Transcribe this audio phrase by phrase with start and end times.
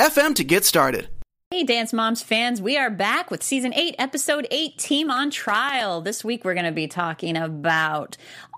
[0.00, 1.10] FM to get started.
[1.50, 6.00] Hey, Dance Moms fans, we are back with season 8, episode 8, Team on Trial.
[6.00, 8.16] This week we're going to be talking about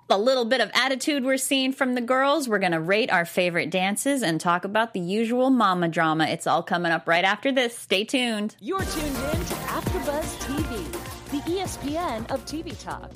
[0.09, 2.49] a little bit of attitude we're seeing from the girls.
[2.49, 6.27] We're going to rate our favorite dances and talk about the usual mama drama.
[6.27, 7.77] It's all coming up right after this.
[7.77, 8.55] Stay tuned.
[8.61, 10.93] You're tuned in to AfterBuzz TV,
[11.33, 13.11] the ESPN of TV talk.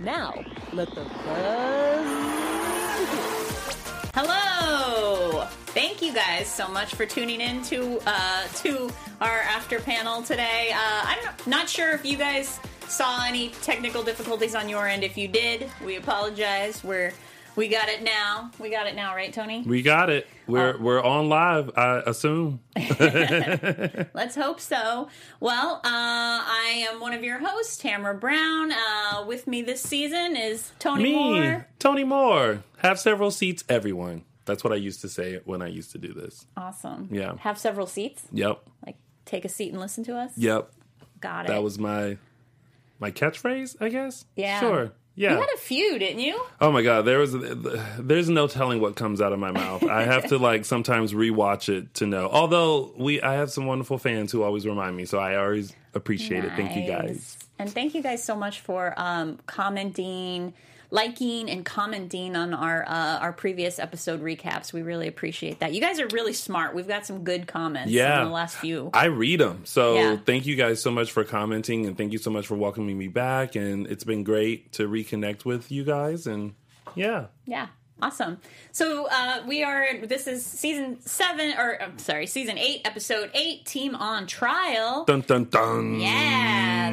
[0.00, 0.34] Now,
[0.72, 2.08] let the buzz
[2.98, 3.37] begin.
[4.20, 5.44] Hello.
[5.66, 10.72] Thank you guys so much for tuning in to uh, to our after panel today.
[10.74, 12.58] Uh, I'm not sure if you guys
[12.88, 15.04] saw any technical difficulties on your end.
[15.04, 16.82] If you did, we apologize.
[16.82, 17.12] We're
[17.58, 18.50] we got it now.
[18.58, 19.62] We got it now, right, Tony?
[19.62, 20.28] We got it.
[20.46, 20.80] We're oh.
[20.80, 21.70] we're on live.
[21.76, 22.60] I assume.
[22.76, 25.08] Let's hope so.
[25.40, 28.72] Well, uh, I am one of your hosts, Tamara Brown.
[28.72, 31.66] Uh, with me this season is Tony me, Moore.
[31.78, 32.62] Tony Moore.
[32.78, 34.24] Have several seats, everyone.
[34.44, 36.46] That's what I used to say when I used to do this.
[36.56, 37.08] Awesome.
[37.10, 37.34] Yeah.
[37.40, 38.22] Have several seats.
[38.32, 38.62] Yep.
[38.86, 40.32] Like take a seat and listen to us.
[40.38, 40.70] Yep.
[41.20, 41.48] Got it.
[41.48, 42.16] That was my
[43.00, 44.24] my catchphrase, I guess.
[44.36, 44.60] Yeah.
[44.60, 44.92] Sure.
[45.18, 45.32] Yeah.
[45.32, 46.40] You had a few, didn't you?
[46.60, 47.34] Oh my god, there was
[47.98, 49.82] there's no telling what comes out of my mouth.
[49.82, 52.28] I have to like sometimes rewatch it to know.
[52.30, 56.44] Although we I have some wonderful fans who always remind me, so I always appreciate
[56.44, 56.52] nice.
[56.52, 56.56] it.
[56.56, 57.36] Thank you guys.
[57.58, 60.54] And thank you guys so much for um, commenting
[60.90, 64.72] liking and commenting on our uh, our previous episode recaps.
[64.72, 65.72] We really appreciate that.
[65.72, 66.74] You guys are really smart.
[66.74, 67.92] We've got some good comments.
[67.92, 68.90] Yeah, the last few.
[68.94, 69.62] I read them.
[69.64, 70.16] So yeah.
[70.16, 73.08] thank you guys so much for commenting, and thank you so much for welcoming me
[73.08, 73.54] back.
[73.54, 76.26] And it's been great to reconnect with you guys.
[76.26, 76.54] And
[76.94, 77.68] yeah, yeah.
[78.00, 78.38] Awesome.
[78.70, 80.06] So uh, we are.
[80.06, 83.66] This is season seven, or I'm sorry, season eight, episode eight.
[83.66, 85.04] Team on trial.
[85.04, 85.98] Dun dun dun.
[85.98, 86.37] Yeah,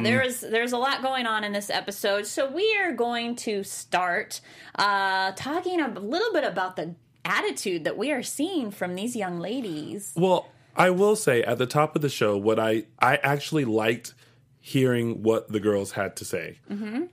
[0.04, 2.26] there's there's a lot going on in this episode.
[2.26, 4.40] So we are going to start
[4.74, 9.38] uh, talking a little bit about the attitude that we are seeing from these young
[9.38, 10.12] ladies.
[10.16, 14.14] Well, I will say at the top of the show, what I I actually liked
[14.60, 16.58] hearing what the girls had to say.
[16.70, 17.04] Mm-hmm.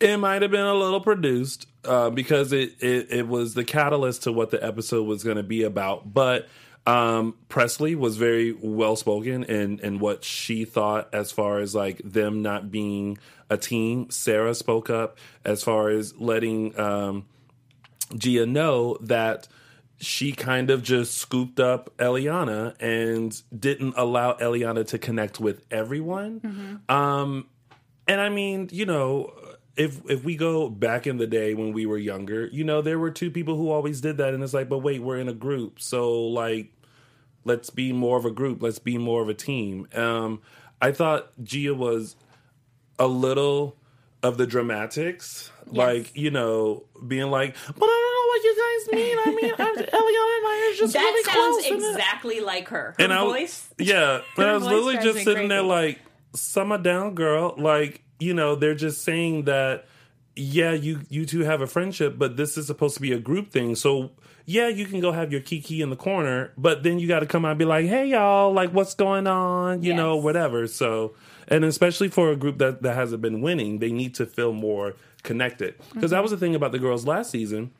[0.00, 4.24] It might have been a little produced uh, because it, it, it was the catalyst
[4.24, 6.12] to what the episode was going to be about.
[6.12, 6.48] But
[6.86, 12.00] um, Presley was very well spoken in in what she thought as far as like
[12.04, 14.10] them not being a team.
[14.10, 17.26] Sarah spoke up as far as letting um,
[18.16, 19.46] Gia know that
[19.98, 26.40] she kind of just scooped up Eliana and didn't allow Eliana to connect with everyone.
[26.40, 26.94] Mm-hmm.
[26.94, 27.46] Um,
[28.08, 29.32] and I mean, you know,
[29.76, 32.98] if if we go back in the day when we were younger, you know, there
[32.98, 35.34] were two people who always did that, and it's like, but wait, we're in a
[35.34, 36.72] group, so like,
[37.44, 39.88] let's be more of a group, let's be more of a team.
[39.94, 40.42] Um,
[40.80, 42.16] I thought Gia was
[42.98, 43.76] a little
[44.22, 45.74] of the dramatics, yes.
[45.74, 49.16] like you know, being like, but I don't know what you guys mean.
[49.18, 49.54] I mean,
[49.88, 52.94] Eliana and I are just that really sounds close, exactly like her.
[52.98, 55.48] Her and voice, I, yeah, but I was literally just sitting crazy.
[55.48, 55.98] there like,
[56.34, 59.86] summer down, girl, like you know, they're just saying that
[60.34, 63.50] yeah, you you two have a friendship, but this is supposed to be a group
[63.50, 63.74] thing.
[63.74, 64.12] So
[64.46, 67.26] yeah, you can go have your kiki in the corner, but then you got to
[67.26, 69.96] come out and be like, "Hey, y'all, like, what's going on?" You yes.
[69.96, 70.66] know, whatever.
[70.66, 71.14] So,
[71.48, 74.94] and especially for a group that that hasn't been winning, they need to feel more
[75.22, 75.76] connected.
[75.76, 76.06] Because mm-hmm.
[76.08, 77.72] that was the thing about the girls last season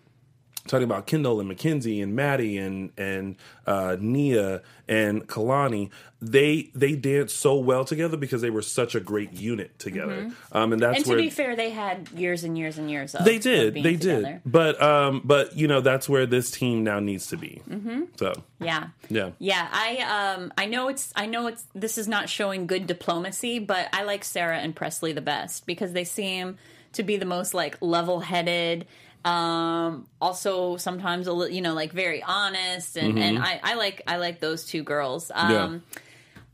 [0.67, 3.37] talking about Kendall and Mackenzie and Maddie and and
[3.67, 5.91] uh, Nia and Kalani,
[6.21, 10.23] they they danced so well together because they were such a great unit together.
[10.23, 10.57] Mm-hmm.
[10.57, 13.15] Um, and that's and to where, be fair, they had years and years and years.
[13.15, 14.23] Of, they did, they together.
[14.23, 14.41] did.
[14.45, 17.61] But um, but you know that's where this team now needs to be.
[17.69, 18.03] Mm-hmm.
[18.17, 19.69] So yeah, yeah, yeah.
[19.71, 23.89] I um I know it's I know it's this is not showing good diplomacy, but
[23.93, 26.57] I like Sarah and Presley the best because they seem
[26.93, 28.87] to be the most like level headed
[29.25, 33.23] um also sometimes a little you know like very honest and mm-hmm.
[33.23, 36.01] and I, I like i like those two girls um yeah.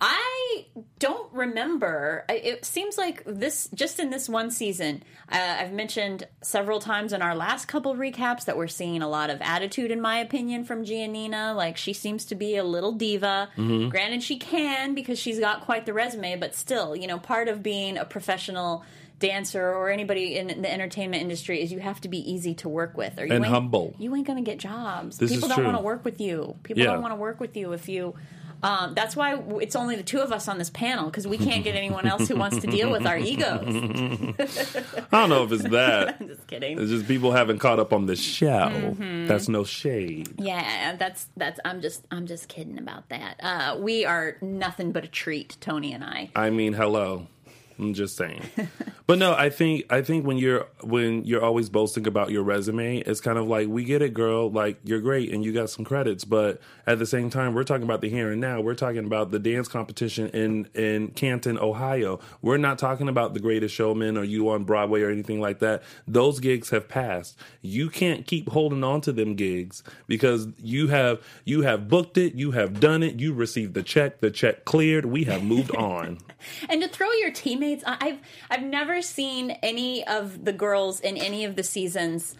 [0.00, 0.66] I
[1.00, 2.24] don't remember.
[2.28, 7.20] It seems like this, just in this one season, uh, I've mentioned several times in
[7.20, 10.84] our last couple recaps that we're seeing a lot of attitude, in my opinion, from
[10.84, 11.54] Giannina.
[11.54, 13.48] Like, she seems to be a little diva.
[13.56, 13.88] Mm-hmm.
[13.88, 17.60] Granted, she can because she's got quite the resume, but still, you know, part of
[17.64, 18.84] being a professional
[19.18, 22.96] dancer or anybody in the entertainment industry is you have to be easy to work
[22.96, 23.94] with or you and ain't, humble.
[23.98, 25.18] You ain't to get jobs.
[25.18, 26.56] This People don't want to work with you.
[26.62, 26.92] People yeah.
[26.92, 28.14] don't want to work with you if you
[28.62, 31.62] Um, that's why it's only the two of us on this panel because we can't
[31.62, 33.62] get anyone else who wants to deal with our egos.
[35.12, 36.16] I don't know if it's that.
[36.20, 36.78] I'm just kidding.
[36.78, 38.46] It's just people haven't caught up on the show.
[38.46, 39.26] Mm-hmm.
[39.26, 40.34] That's no shade.
[40.38, 41.60] Yeah, that's that's.
[41.64, 43.36] I'm just I'm just kidding about that.
[43.40, 46.30] Uh, we are nothing but a treat, Tony and I.
[46.34, 47.28] I mean, hello.
[47.78, 48.42] I'm just saying.
[49.06, 52.98] but no, I think I think when you're when you're always boasting about your resume,
[52.98, 54.50] it's kind of like we get it, girl.
[54.50, 57.84] Like you're great and you got some credits, but at the same time, we're talking
[57.84, 58.60] about the here and now.
[58.60, 62.18] We're talking about the dance competition in in Canton, Ohio.
[62.42, 65.82] We're not talking about the Greatest Showman or you on Broadway or anything like that.
[66.06, 67.38] Those gigs have passed.
[67.62, 72.34] You can't keep holding on to them gigs because you have you have booked it,
[72.34, 75.06] you have done it, you received the check, the check cleared.
[75.06, 76.18] We have moved on.
[76.68, 78.18] And to throw your teammates, I- I've
[78.50, 82.34] I've never seen any of the girls in any of the seasons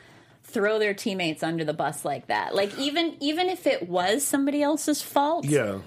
[0.45, 2.55] throw their teammates under the bus like that.
[2.55, 5.79] Like even even if it was somebody else's fault, Yeah.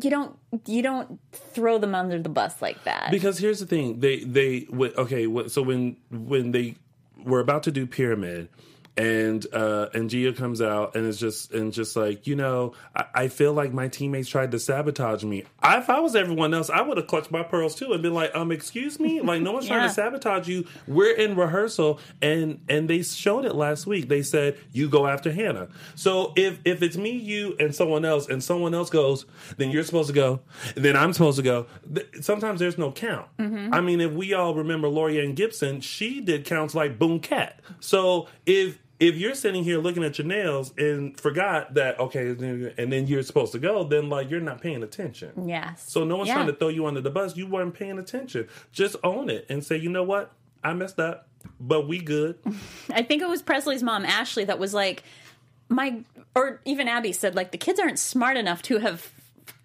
[0.00, 3.10] you don't you don't throw them under the bus like that.
[3.10, 5.26] Because here's the thing, they they okay.
[5.48, 6.76] So when when they
[7.22, 8.48] were about to do pyramid,
[8.96, 13.04] and uh and Gia comes out and it's just and just like you know, I,
[13.14, 15.44] I feel like my teammates tried to sabotage me.
[15.60, 18.14] I, if I was everyone else, I would have clutched my pearls too and been
[18.14, 20.66] like, um, excuse me, like no one's trying to sabotage you.
[20.86, 24.08] We're in rehearsal, and and they showed it last week.
[24.08, 25.68] They said you go after Hannah.
[25.94, 29.26] So if if it's me, you, and someone else, and someone else goes,
[29.56, 30.40] then you're supposed to go.
[30.74, 31.66] Then I'm supposed to go.
[32.20, 33.26] Sometimes there's no count.
[33.38, 37.58] I mean, if we all remember Laurieann Gibson, she did counts like Boom Kack.
[37.80, 42.28] So if if you're sitting here looking at your nails and forgot that okay,
[42.78, 45.48] and then you're supposed to go, then like you're not paying attention.
[45.48, 45.84] yes.
[45.90, 46.34] So no one's Yeah.
[46.34, 47.36] trying to throw you under the bus.
[47.36, 48.46] You weren't paying attention.
[48.72, 50.32] Just own it and say, you know what?
[50.62, 51.26] I messed up,
[51.58, 52.38] but we good.
[52.92, 55.02] I think it was Presley's mom, Ashley, that was like,
[55.70, 56.02] my,
[56.34, 59.10] or even Abby said, like, the kids aren't smart enough to have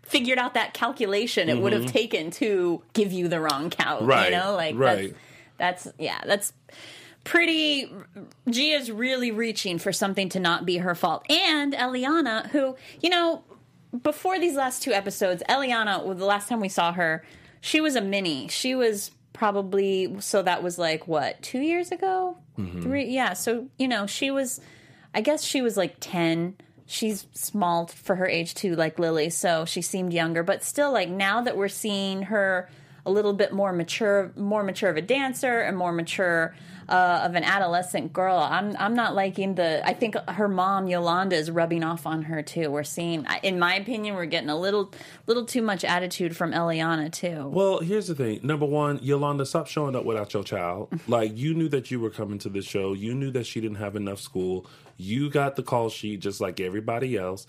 [0.04, 4.00] figured out that calculation it would have taken to give you the wrong count.
[4.02, 4.10] Mm-hmm.
[4.10, 5.14] Right, You know, like, right.
[5.58, 6.54] that's, that's, yeah, that's
[7.26, 7.92] pretty.
[8.50, 11.30] Gia's really reaching for something to not be her fault.
[11.30, 13.44] And Eliana, who, you know,
[14.02, 17.26] before these last two episodes, Eliana, well, the last time we saw her,
[17.60, 18.48] she was a mini.
[18.48, 22.82] She was probably so that was like what two years ago, mm-hmm.
[22.82, 23.06] three.
[23.08, 24.62] Yeah, so you know she was.
[25.14, 26.56] I guess she was like ten.
[26.88, 29.30] She's small for her age too, like Lily.
[29.32, 32.70] So she seemed younger, but still, like now that we're seeing her
[33.06, 36.56] a little bit more mature, more mature of a dancer and more mature
[36.88, 38.38] uh, of an adolescent girl.
[38.38, 39.86] I'm I'm not liking the.
[39.86, 42.70] I think her mom Yolanda is rubbing off on her too.
[42.72, 44.92] We're seeing, in my opinion, we're getting a little
[45.28, 47.48] little too much attitude from Eliana too.
[47.48, 48.40] Well, here's the thing.
[48.44, 50.90] Number one, Yolanda, stop showing up without your child.
[51.08, 52.94] Like you knew that you were coming to this show.
[52.94, 54.66] You knew that she didn't have enough school.
[54.98, 57.46] You got the call sheet just like everybody else.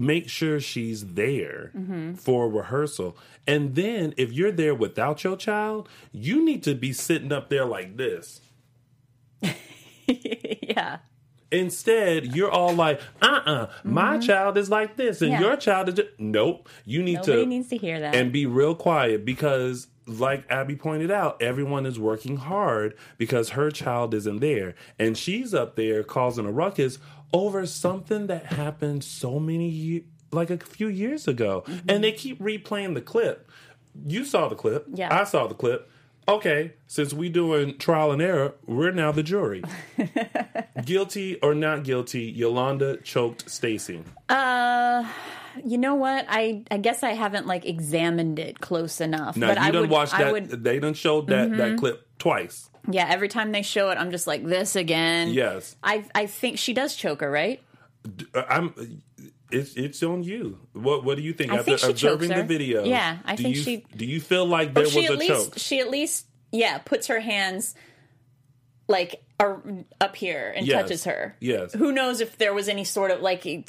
[0.00, 1.72] Make sure she's there
[2.16, 3.16] for rehearsal.
[3.46, 7.64] And then if you're there without your child, you need to be sitting up there
[7.64, 8.40] like this.
[10.06, 10.98] yeah.
[11.50, 15.42] Instead, you're all like, uh uh my child is like this, and Mm-hmm.
[15.42, 15.48] Yeah.
[15.48, 15.94] your child is.
[15.94, 16.08] Just...
[16.18, 16.68] Nope.
[16.84, 18.14] You need Nobody to needs to hear that.
[18.14, 23.70] and be real quiet because like abby pointed out everyone is working hard because her
[23.70, 26.98] child isn't there and she's up there causing a ruckus
[27.32, 31.88] over something that happened so many years like a few years ago Mm-hmm.
[31.90, 33.48] and they keep replaying the clip
[34.06, 35.08] you saw the clip Yeah.
[35.20, 35.90] i saw the clip
[36.28, 39.62] okay since we doing trial and error we're now the jury
[40.84, 45.06] guilty or not guilty yolanda choked stacy Uh,
[45.64, 46.24] you know what?
[46.28, 49.36] I I guess I haven't like examined it close enough.
[49.36, 50.62] now but you I done would, watched I that would, Mm-hmm.
[50.62, 53.06] they done showed that that clip twice yeah.
[53.08, 55.28] Every time they show it, I'm just like this again.
[55.30, 57.60] yes I I think she does choke her, right?
[58.34, 59.02] Uh, I'm.
[59.50, 60.58] It's it's on you.
[60.74, 62.84] What What do you think I after think she observing the video?
[62.84, 65.54] Yeah, I think you, she- Do you feel like there was at a least choke?
[65.58, 67.74] she at least yeah puts her hands
[68.88, 69.62] like ar-
[70.00, 70.82] up here and Yes.
[70.82, 71.36] touches her.
[71.40, 71.72] Yes.
[71.72, 73.62] Who knows if there was any sort of like you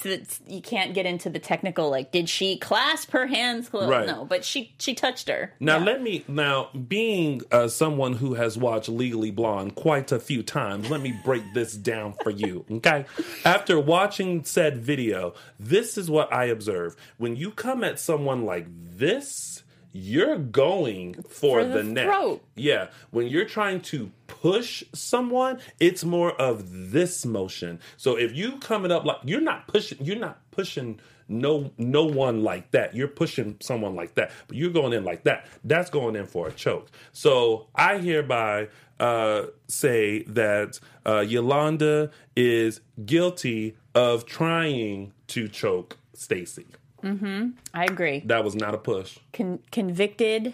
[0.63, 3.89] can't get into the technical like did she clasp her hands close?
[3.89, 4.07] Right.
[4.07, 5.53] No, but she she touched her.
[5.59, 5.83] Now Yeah.
[5.85, 10.89] let me now being uh, someone who has watched Legally Blonde quite a few times,
[10.89, 12.65] let me break this down for you.
[12.79, 13.05] Okay,
[13.45, 18.65] after watching said video, this is what I observe: when you come at someone like
[18.69, 22.07] this, you're going for, For the neck.
[22.55, 27.79] Yeah, when you're trying to push someone, it's more of this motion.
[27.97, 32.43] So if you coming up like you're not pushing, you're not pushing no no one
[32.43, 32.95] like that.
[32.95, 35.47] You're pushing someone like that, but you're going in like that.
[35.63, 36.89] That's going in for a choke.
[37.11, 38.69] So I hereby
[38.99, 46.65] uh, say that uh, Yolanda is guilty of trying to choke Stacy.
[47.03, 48.21] I agree.
[48.25, 49.17] That was not a push.
[49.33, 50.53] Con- convicted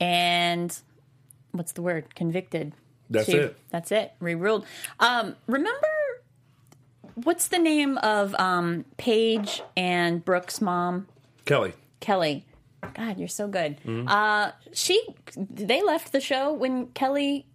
[0.00, 0.76] and
[1.52, 2.14] what's the word?
[2.14, 2.72] Convicted.
[3.10, 3.56] That's it.
[3.70, 4.12] That's it.
[4.20, 4.64] Reruled.
[4.98, 5.86] Um, remember
[7.14, 11.08] what's the name of um, Paige and Brooke's mom?
[11.44, 11.74] Kelly.
[12.00, 12.46] Kelly.
[12.94, 13.78] God, you're so good.
[13.84, 14.08] Mm-hmm.
[14.08, 15.00] Uh, she
[15.36, 17.46] they left the show when Kelly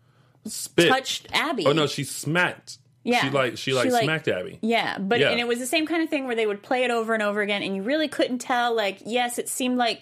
[0.46, 0.88] Spit.
[0.88, 1.66] touched Abby.
[1.66, 2.78] Oh no, she smacked.
[3.08, 3.22] Yeah.
[3.22, 4.60] She like she like She, like- smacked Abby.
[4.62, 5.30] Yeah, but Yeah.
[5.32, 7.24] and it was the same kind of thing where they would play it over and
[7.24, 8.76] over again, and you really couldn't tell.
[8.76, 10.02] Like, yes, it seemed like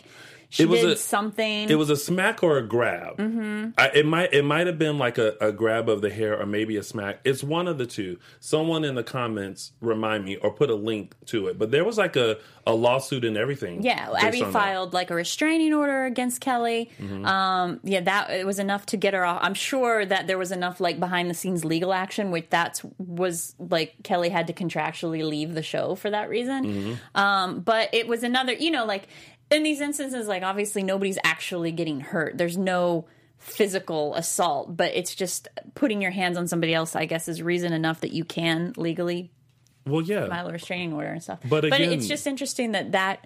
[0.50, 1.70] she It was did a- something.
[1.70, 3.18] It was a smack or a grab.
[3.18, 3.70] Mm-hmm.
[3.78, 6.46] I, it might it might have been like a, a grab of the hair or
[6.46, 7.20] maybe a smack.
[7.24, 8.20] It's one of the two.
[8.40, 11.58] Someone in the comments remind me or put a link to it.
[11.58, 12.38] But there was like a,
[12.68, 13.84] a lawsuit and everything.
[13.84, 14.34] yeah, Abby on that.
[14.34, 14.52] Mm-hmm.
[14.52, 16.90] filed like a restraining order against Kelly.
[17.24, 19.40] Um, yeah, that it was enough to get her off.
[19.42, 23.56] I'm sure that there was enough like behind the scenes legal action, which that was
[23.60, 26.66] like Kelly had to contractually leave the show for that reason.
[26.66, 27.18] Mm-hmm.
[27.18, 29.08] Um, but it was another, you know, like
[29.52, 32.38] in these instances, like obviously nobody's actually getting hurt.
[32.38, 33.06] There's no
[33.38, 36.96] physical assault, but it's just putting your hands on somebody else.
[36.96, 39.32] I guess is reason enough that you can legally
[39.86, 40.28] Well, yeah.
[40.28, 41.40] file a restraining order and stuff.
[41.48, 43.26] But again- it's just interesting that that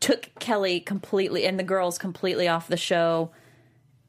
[0.00, 3.30] took Kelly completely and the girls completely off the show,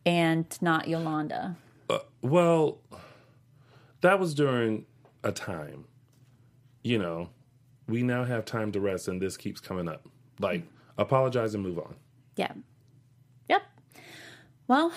[0.06, 1.56] and not Yolanda.
[1.90, 2.80] Uh, well,
[4.02, 4.86] that was during
[5.24, 5.86] a time.
[6.84, 7.30] You know,
[7.88, 10.08] we now have time to rest, and this keeps coming up.
[10.40, 10.64] Like,
[10.98, 11.96] apologize and move on.
[12.36, 12.54] Yeah.
[13.50, 13.64] Yep.
[14.68, 14.92] Well,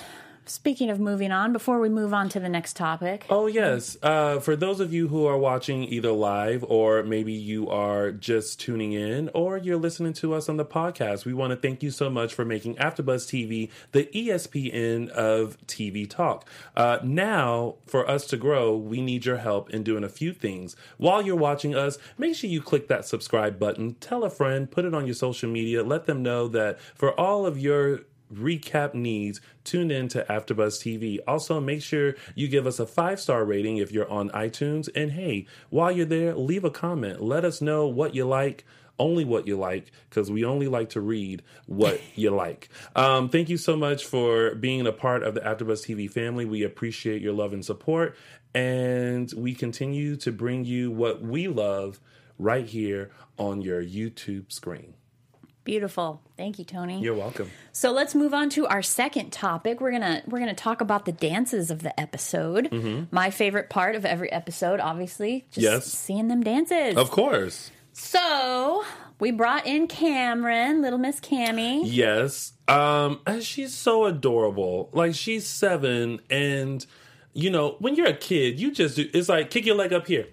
[0.46, 3.96] speaking of moving on, before we move on to the next topic, Oh, yes.
[4.02, 8.60] Uh, for those of you who are watching either live or maybe you are just
[8.60, 11.90] tuning in or you're listening to us on the podcast, we want to thank you
[11.90, 16.48] so much for making AfterBuzz TV the ESPN of TV talk.
[16.76, 20.76] Uh, now, for us to grow, we need your help in doing a few things.
[20.98, 24.84] While you're watching us, make sure you click that subscribe button, tell a friend, put
[24.84, 28.00] it on your social media, let them know that for all of your
[28.37, 31.19] recap needs, tune in to AfterBuzz TV.
[31.26, 34.88] Also, make sure you give us a five star rating if you're on iTunes.
[34.95, 37.21] And hey, while you're there, leave a comment.
[37.21, 38.64] Let us know what you like.
[38.97, 42.69] Only what you like, because we only like to read what you like.
[42.95, 46.45] Um, thank you so much for being a part of the AfterBuzz TV family.
[46.45, 48.17] We appreciate your love and support,
[48.55, 51.99] and we continue to bring you what we love
[52.38, 54.95] right here on your YouTube screen.
[55.64, 56.21] Beautiful.
[56.37, 57.00] Thank you, Tony.
[57.00, 57.50] You're welcome.
[57.73, 59.80] So let's move on to our second topic.
[59.80, 63.09] We're gonna we're gonna talk about the dances of the episode.
[63.11, 65.87] My favorite part of every episode, obviously, just Yes.
[65.87, 66.97] seeing them dances.
[66.97, 67.71] Of course.
[67.92, 68.85] So
[69.21, 71.83] we brought in Cameron, little Miss Cammy.
[71.85, 72.52] Yes.
[72.68, 74.90] Um, and she's so adorable.
[74.92, 76.85] Like she's seven, and
[77.33, 79.09] you know, when you're a kid, you just do.
[79.14, 80.26] It's like kick your leg up here,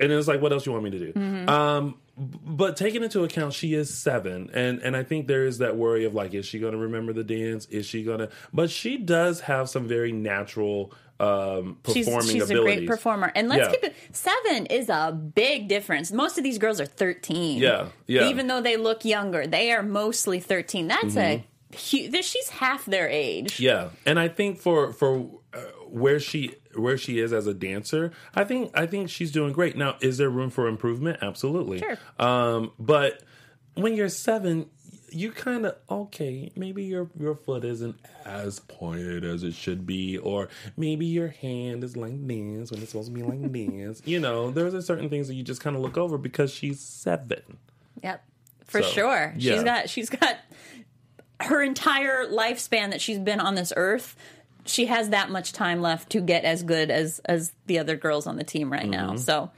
[0.00, 1.50] and it's like, what else you want me to do?
[1.52, 5.58] Um, b- but taking into account she is seven, and and I think there is
[5.58, 7.66] that worry of like, is she going to remember the dance?
[7.66, 8.28] Is she going to?
[8.52, 12.76] But she does have some very natural um She's, performing she's a abilities.
[12.78, 13.30] great performer.
[13.34, 13.70] And let's Yeah.
[13.70, 16.10] keep it seven is a big difference.
[16.10, 17.58] Most of these girls are 13.
[17.58, 18.28] Yeah, yeah.
[18.28, 20.88] Even though they look younger, they are mostly 13.
[20.88, 21.44] That's a
[21.76, 23.54] she's half their age.
[23.54, 23.62] Mm-hmm.
[23.62, 28.12] Yeah, and I think for for uh, where she where she is as a dancer,
[28.34, 29.76] I think I think she's doing great.
[29.76, 31.18] Now, is there room for improvement?
[31.22, 31.78] Absolutely.
[31.78, 31.98] Sure.
[32.18, 33.22] Um, but
[33.74, 34.66] when you're seven,
[35.10, 36.50] you kind of okay.
[36.56, 41.84] Maybe your your foot isn't as pointed as it should be, or maybe your hand
[41.84, 44.02] is like this when it's supposed to be like this.
[44.04, 46.80] You know, there's a certain things that you just kind of look over because she's
[46.80, 47.58] seven.
[48.02, 48.24] Yep.
[48.66, 49.34] For So, sure.
[49.36, 49.54] yeah.
[49.54, 50.36] She's got she's got
[51.40, 54.16] her entire lifespan that she's been on this earth.
[54.64, 58.26] She has that much time left to get as good as as the other girls
[58.26, 58.90] on the team right Mm-hmm.
[58.90, 59.16] now.
[59.16, 59.50] So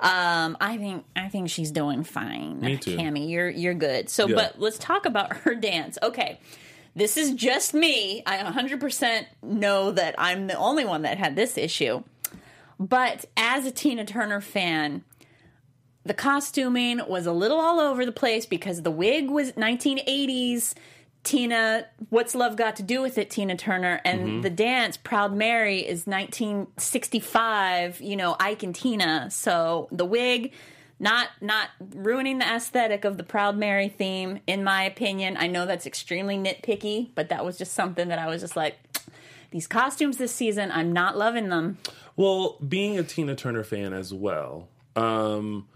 [0.00, 2.60] um, I think I think she's doing fine.
[2.60, 2.96] Me too.
[2.96, 4.08] Cammy, you're you're good.
[4.10, 4.36] So Yeah.
[4.36, 5.98] but let's talk about her dance.
[6.02, 6.40] Okay.
[6.96, 8.22] This is just me.
[8.24, 12.04] I 100% know that I'm the only one that had this issue.
[12.78, 15.02] But as a Tina Turner fan,
[16.04, 20.74] the costuming was a little all over the place because the wig was 1980s
[21.24, 25.80] Tina What's Love Got to Do with It Tina Turner and the dance Proud Mary
[25.80, 29.30] is 1965, you know, Ike and Tina.
[29.30, 30.52] So the wig
[31.00, 35.36] not not ruining the aesthetic of the Proud Mary theme in my opinion.
[35.38, 38.76] I know that's extremely nitpicky, but that was just something that I was just like
[39.50, 41.78] these costumes this season, I'm not loving them.
[42.16, 45.68] Well, being a Tina Turner fan as well, um,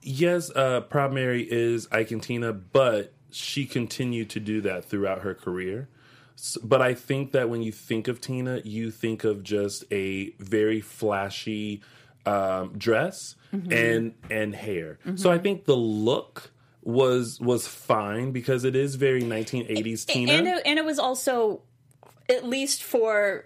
[0.00, 5.22] yes, uh, Proud Mary is Ike and Tina, but she continued to do that throughout
[5.22, 5.88] her career.
[6.62, 10.80] But I think that when you think of Tina, you think of just a very
[10.80, 11.82] flashy
[12.26, 14.98] um, dress and and hair.
[15.16, 16.50] So I think the look
[16.82, 20.32] was was fine because it is very 1980s Tina.
[20.32, 21.62] and it, and it was also
[22.28, 23.44] at least for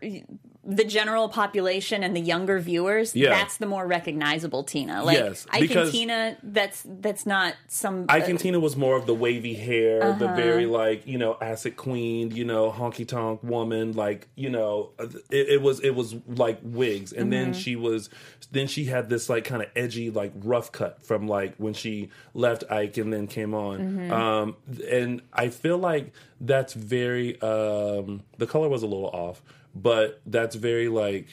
[0.69, 3.31] the general population and the younger viewers Yeah.
[3.31, 8.25] that's the more recognizable tina like Yes, because- and tina that's that's not some Ike
[8.25, 10.19] uh, and Tina was more of the wavy hair, Uh-huh.
[10.19, 14.91] the very like you know acid queen, you know honky tonk woman, like you know
[15.31, 17.61] it, it was it was like wigs, and then Mm-hmm.
[17.61, 18.11] she was
[18.51, 22.11] then she had this like kind of edgy like rough cut from like when she
[22.35, 24.13] left Ike and then came on, Mm-hmm.
[24.13, 24.57] um,
[24.91, 29.43] and I feel like that's very um, the color was a little off,
[29.83, 31.29] but that's very like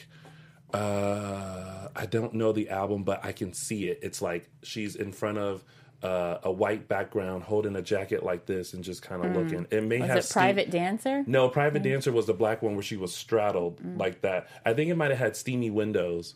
[0.72, 4.00] uh, I don't know the album, but I can see it.
[4.02, 5.64] It's like she's in front of
[6.02, 9.66] uh, a white background, holding a jacket like this, and just kind of looking.
[9.70, 12.82] It may was have it private dancer No, Private Dancer was the black one where
[12.82, 13.98] she was straddled Mm.
[13.98, 14.48] like that.
[14.66, 16.34] I think it might have had Steamy Windows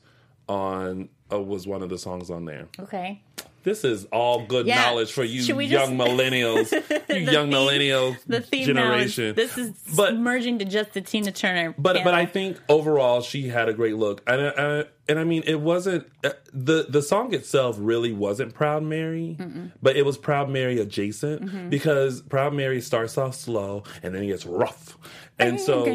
[0.48, 1.08] on.
[1.30, 2.68] Uh, was one of the songs on there.
[2.80, 3.20] okay
[3.64, 4.82] This is all good Yeah.
[4.82, 6.72] knowledge for you young just- millennials,
[7.08, 9.34] you young theme- millennial the theme generation.
[9.34, 12.14] this is But- merging to just the tina turner but but.
[12.14, 15.60] I think overall she had a great look, and uh, uh, and I mean it
[15.60, 19.36] wasn't uh, the the song itself really wasn't Proud Mary,
[19.82, 21.68] but it was Proud Mary adjacent Mm-hmm.
[21.68, 24.96] because Proud Mary starts off slow and then it gets rough,
[25.40, 25.86] and so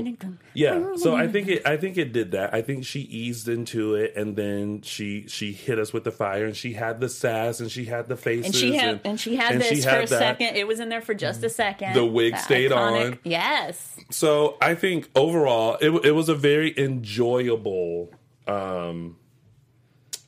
[0.53, 2.53] yeah, so I think it I think it did that.
[2.53, 6.45] I think she eased into it, and then she she hit us with the fire,
[6.45, 9.35] and she had the sass, and she had the faces, and she had and she
[9.35, 10.09] had and this she for a that.
[10.09, 13.19] second it was in there for just a second The wig That stayed iconic- on.
[13.23, 18.12] yes So I think overall, it, it was a very enjoyable
[18.47, 19.17] um,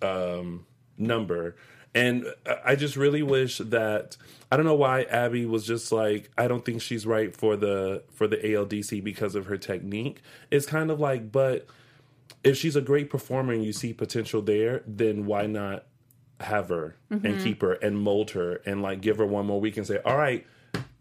[0.02, 0.66] um,
[0.98, 1.56] number,
[1.94, 2.26] and
[2.66, 4.18] I just really wish that
[4.56, 8.04] I don't know why Abby was just like I don't think she's right for the
[8.14, 10.22] for the ALDC because of her technique.
[10.50, 11.68] It's kind of like, but
[12.42, 15.84] if she's a great performer and you see potential there, then why not
[16.40, 17.44] have her and mm-hmm.
[17.44, 20.16] keep her and mold her and like give her one more week and say, all
[20.16, 20.48] right,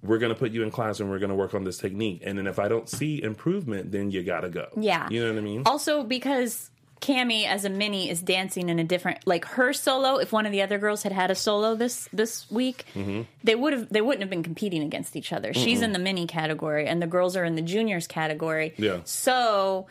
[0.02, 2.23] we're gonna put you in class and we're gonna work on this technique.
[2.25, 4.66] And then if I don't see improvement, then you gotta go.
[4.76, 5.09] Yeah.
[5.11, 5.62] you know what I mean.
[5.64, 10.16] Also, because Cammy as a mini is dancing in a different like her solo.
[10.16, 13.22] If one of the other girls had had a solo this this week, Mm-hmm.
[13.42, 15.52] they would have they wouldn't have been competing against each other.
[15.52, 18.74] She's in the mini category, and the girls are in the juniors category.
[18.78, 19.00] Yeah.
[19.04, 19.87] So.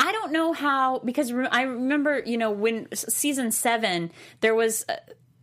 [0.00, 4.54] I don't know how because re- I remember you know when s- season seven there
[4.54, 4.94] was uh,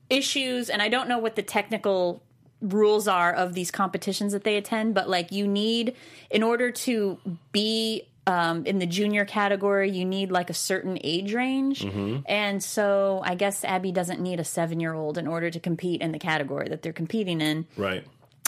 [0.10, 2.24] issues and I don't know what the technical
[2.62, 5.96] rules are of these competitions that they attend, but like you need
[6.30, 7.18] in order to
[7.52, 12.18] be um, in the junior category, you need like a certain age range, Mm-hmm.
[12.26, 16.02] and so I guess Abby doesn't need a seven year old in order to compete
[16.02, 17.68] in the category that they're competing in.
[17.78, 18.04] right.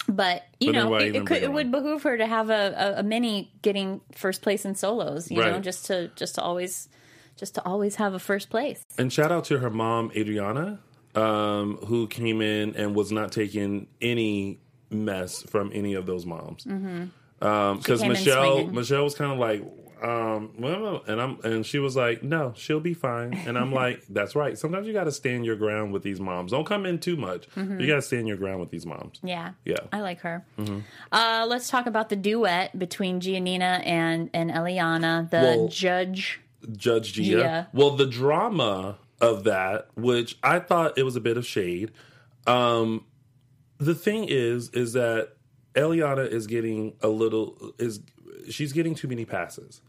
[0.10, 3.00] But you But know, it, it, could, it would behoove her to have a, a,
[3.00, 5.30] a mini getting first place in solos.
[5.30, 6.88] You know, just to just to always
[7.36, 8.82] just to always have a first place.
[8.98, 10.80] And shout out to her mom, Adriana,
[11.14, 14.60] um, who came in and was not taking any
[14.90, 16.64] mess from any of those moms.
[16.64, 17.06] Mm-hmm.
[17.42, 18.68] Came in Michelle.
[18.68, 19.64] Michelle was kind of like,
[20.02, 23.34] um, well, and I'm, and she was like, no, she'll be fine.
[23.34, 24.58] And I'm like, that's right.
[24.58, 26.52] Sometimes you got to stand your ground with these moms.
[26.52, 27.50] Don't come in too much.
[27.56, 27.80] Mm-hmm.
[27.80, 29.20] You got to stand your ground with these moms.
[29.24, 29.54] Yeah.
[29.66, 29.78] Yeah.
[29.92, 30.46] I like her.
[31.12, 36.42] Uh, let's talk about the duet between Giannina and, and Eliana, the Well- judge.
[36.76, 37.24] Judge Gia.
[37.24, 37.68] Gia.
[37.74, 41.92] Well, the drama of that, which I thought it was a bit of shade.
[42.46, 43.06] Um,
[43.78, 45.34] the thing is, is that
[45.78, 48.02] Eliana is getting a little is
[48.50, 49.82] she's getting too many passes.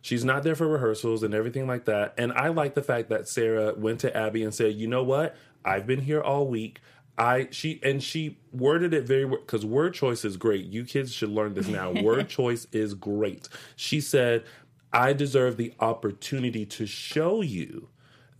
[0.00, 2.14] She's not there for rehearsals and everything like that.
[2.18, 5.36] And I like the fact that Sarah went to Abby and said, "You know what?
[5.64, 6.80] I've been here all week.
[7.16, 10.66] I she and she worded it very because word choice is great.
[10.66, 11.92] You kids should learn this now.
[12.02, 13.48] word choice is great.
[13.76, 14.44] She said,
[14.92, 17.88] "I deserve the opportunity to show you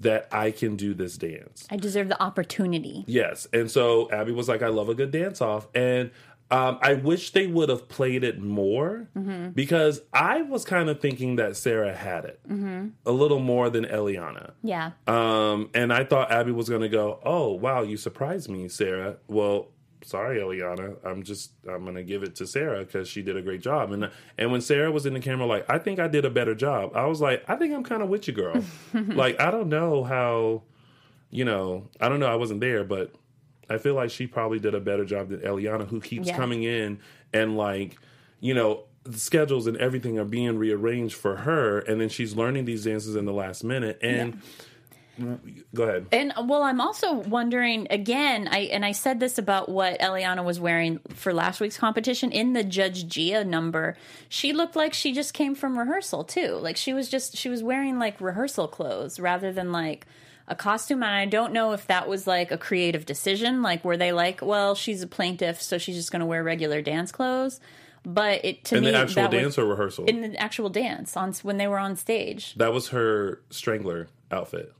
[0.00, 3.04] that I can do this dance." I deserve the opportunity.
[3.06, 3.46] Yes.
[3.52, 5.68] And so Abby was like, I love a good dance off.
[5.74, 6.10] And
[6.54, 9.08] um, I wish they would have played it more
[9.54, 12.40] because I was kind of thinking that Sarah had it
[13.04, 14.52] a little more than Eliana.
[14.62, 14.92] Yeah.
[15.08, 19.16] Um, and I thought Abby was going to go, Oh, wow, you surprised me, Sarah.
[19.26, 19.68] Well,
[20.04, 20.96] sorry, Eliana.
[21.04, 23.90] I'm just, I'm going to give it to Sarah because she did a great job.
[23.90, 26.54] And, and when Sarah was in the camera, like, I think I did a better
[26.54, 28.62] job, I was like, I think I'm kind of with you, girl.
[28.94, 30.62] like, I don't know how
[31.34, 33.12] you know, I don't know, I wasn't there, but
[33.70, 36.36] I feel like she probably did a better job than Eliana, who keeps Yeah.
[36.36, 36.98] coming in
[37.32, 37.96] and like,
[38.40, 42.64] you know, the schedules and everything are being rearranged for her, and then she's learning
[42.64, 43.98] these dances in the last minute.
[44.02, 44.40] And
[45.74, 46.06] go ahead.
[46.10, 48.48] And well, I'm also wondering again.
[48.50, 52.52] I and I said this about what Eliana was wearing for last week's competition in
[52.52, 53.96] the Judge Gia number.
[54.28, 56.56] She looked like she just came from rehearsal too.
[56.60, 60.06] Like she was just she was wearing like rehearsal clothes rather than like
[60.48, 63.62] a costume, and I don't know if that was like a creative decision.
[63.62, 66.82] Like, were they like, well, she's a plaintiff, so she's just going to wear regular
[66.82, 67.60] dance clothes?
[68.06, 70.04] But it to In me the actual that dance was, or rehearsal?
[70.04, 72.54] in the actual dance on when they were on stage.
[72.56, 74.72] that was her strangler outfit.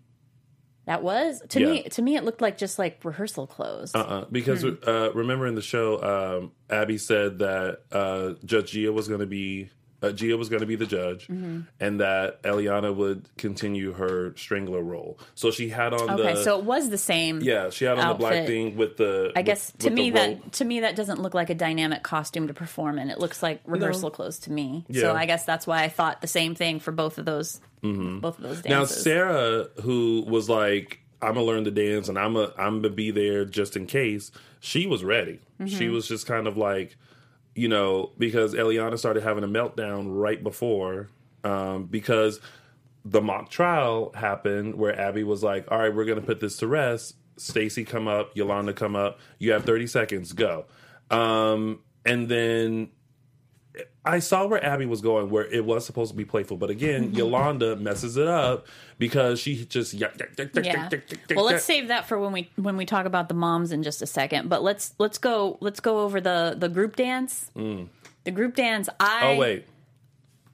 [0.87, 1.67] That was to Yeah.
[1.71, 1.83] me.
[1.85, 3.95] To me, it looked like just like rehearsal clothes.
[3.95, 4.27] Uh-uh.
[4.31, 4.75] Because Hmm.
[4.87, 6.03] uh, remember in the show,
[6.43, 9.71] um, Abby said that uh, Judge Gia was going to be
[10.05, 11.61] uh, Gia was going to be the judge, Mm-hmm.
[11.81, 15.19] and that Eliana would continue her strangler role.
[15.35, 17.41] So she had on the okay, the so it was the same.
[17.41, 19.33] yeah, she had on the black thing with the.
[19.37, 22.03] I guess with, to with me that to me that doesn't look like a dynamic
[22.03, 23.11] costume to perform in.
[23.11, 24.85] It looks like rehearsal clothes to me.
[24.89, 25.01] Yeah.
[25.03, 28.21] So I guess that's why I thought the same thing for both of those Mm-hmm.
[28.21, 28.85] both of those Now.
[28.87, 33.11] Sarah, who was like, "I'm gonna learn the dance and I'm a, I'm gonna be
[33.11, 35.41] there just in case," she was ready.
[35.61, 35.67] Mm-hmm.
[35.67, 36.97] She was just kind of like,
[37.55, 41.09] you know, because Eliana started having a meltdown right before,
[41.45, 42.41] um, because
[43.05, 46.67] the mock trial happened where Abby was like, "All right, we're gonna put this to
[46.67, 49.19] rest." Stacy come up, Yolanda come up.
[49.39, 50.67] You have 30 seconds, go.
[51.11, 52.91] Um, and then
[54.05, 57.13] I saw where Abby was going, where it was supposed to be playful, but again,
[57.15, 58.67] Yolanda messes it up
[58.99, 60.09] because she just yeah.
[60.63, 60.89] yeah.
[61.35, 64.03] Well, let's save that for when we when we talk about the moms in just
[64.03, 64.49] a second.
[64.49, 67.51] But let's let's go let's go over the the group dance.
[67.55, 68.89] The group dance.
[69.01, 69.67] I Oh wait,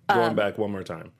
[0.08, 1.12] going back one more time.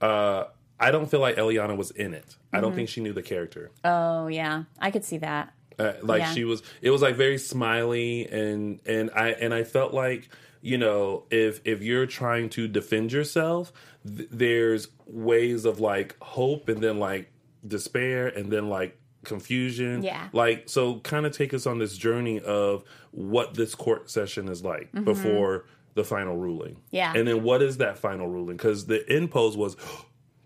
[0.00, 0.44] Uh,
[0.78, 2.36] I don't feel like Eliana was in it.
[2.52, 3.70] I don't think she knew the character.
[3.84, 5.54] Oh yeah, I could see that.
[5.78, 6.32] Uh, like Yeah.
[6.32, 10.28] she was, it was like very smiley, and and I and I felt like
[10.62, 13.72] you know if if you're trying to defend yourself,
[14.06, 17.30] th- there's ways of like hope, and then like
[17.66, 20.02] despair, and then like confusion.
[20.02, 20.28] Yeah.
[20.32, 24.64] Like so, kind of take us on this journey of what this court session is
[24.64, 26.72] like before the final ruling.
[26.74, 26.96] Mm-hmm.
[26.96, 27.12] Yeah.
[27.14, 28.56] and then what is that final ruling?
[28.56, 29.76] Because the end pose was.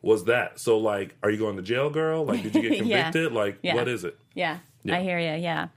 [0.02, 0.79] Was that so?
[0.79, 2.24] Like, are you going to jail, girl?
[2.24, 3.02] Like, did you get Yeah.
[3.11, 3.33] convicted?
[3.33, 3.74] Like, Yeah.
[3.74, 4.16] what is it?
[4.35, 4.98] Yeah, Yeah.
[4.98, 5.42] I hear you.
[5.42, 5.68] Yeah.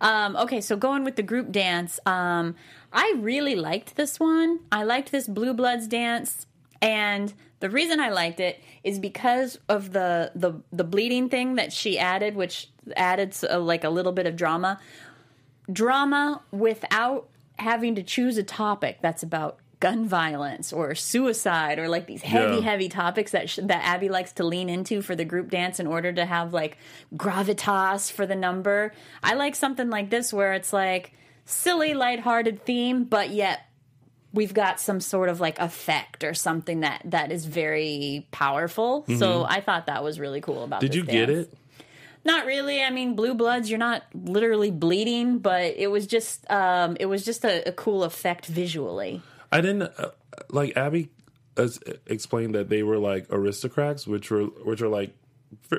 [0.00, 2.54] Um, okay, so going with the group dance, um,
[2.92, 4.60] I really liked this one.
[4.70, 6.46] I liked this Blue Bloods dance,
[6.80, 11.72] and the reason I liked it is because of the the the bleeding thing that
[11.72, 14.78] she added, which added uh, like a little bit of drama,
[15.72, 17.28] drama without
[17.58, 22.56] having to choose a topic that's about gun violence or suicide or like these heavy
[22.56, 22.60] Yeah.
[22.62, 25.86] heavy topics that sh- that Abby likes to lean into for the group dance in
[25.86, 26.78] order to have like
[27.14, 28.92] gravitas for the number.
[29.22, 31.12] I like something like this where it's like
[31.44, 33.60] silly lighthearted theme but yet
[34.32, 39.04] we've got some sort of like effect or something that that is very powerful.
[39.18, 40.86] So I thought that was really cool about Mm-hmm.
[40.86, 41.52] Did you get it?
[42.24, 42.82] Not really.
[42.82, 47.24] I mean, blue bloods, you're not literally bleeding, but it was just um it was
[47.24, 49.22] just a, a cool effect visually.
[49.52, 50.10] I didn't uh,
[50.50, 51.10] like Abby
[51.56, 55.14] as, explained that they were like aristocrats, which were which are like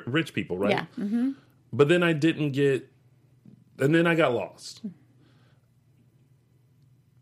[0.06, 0.70] rich people, right?
[0.70, 0.84] Yeah.
[0.98, 1.32] Mm-hmm.
[1.72, 2.88] But then I didn't get,
[3.78, 4.80] and then I got lost.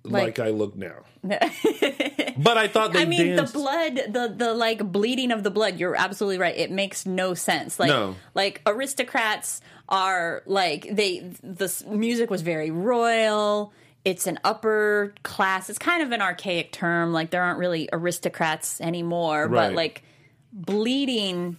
[0.04, 3.52] Like, Like- I look now, but I thought they I mean, danced.
[3.54, 5.80] the blood, the the like bleeding of the blood.
[5.80, 6.56] You're absolutely right.
[6.56, 7.80] It makes no sense.
[7.80, 8.14] Like No.
[8.32, 11.28] like aristocrats are like they.
[11.42, 13.72] The music was very royal.
[14.07, 15.69] It's an upper class.
[15.69, 17.12] It's kind of an archaic term.
[17.12, 19.49] Like there aren't really aristocrats anymore.
[19.49, 19.69] Right.
[19.69, 20.05] But like
[20.53, 21.59] bleeding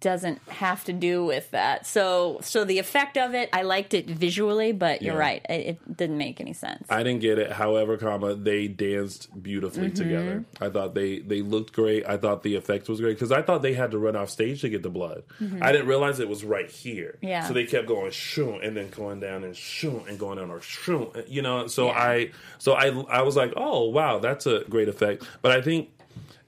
[0.00, 1.86] doesn't have to do with that.
[1.86, 5.20] So so the effect of it, I liked it visually, but you're Yeah.
[5.20, 5.46] right.
[5.48, 6.86] It, it didn't make any sense.
[6.88, 7.50] I didn't get it.
[7.52, 9.94] However, comma they danced beautifully Mm-hmm.
[9.94, 10.44] together.
[10.60, 12.06] I thought they they looked great.
[12.06, 14.60] I thought the effect was great because I thought they had to run off stage
[14.60, 15.22] to get the blood.
[15.60, 17.14] I didn't realize it was right here.
[17.16, 17.26] Mm-hmm.
[17.28, 17.46] Yeah.
[17.48, 20.60] So they kept going shoo and then going down and shoo and going down or
[20.60, 21.12] shoo.
[21.26, 21.66] You know.
[21.66, 21.92] So Yeah.
[21.98, 25.24] I so I I was like, oh wow, that's a great effect.
[25.42, 25.90] But I think